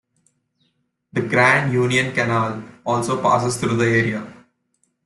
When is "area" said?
3.85-4.33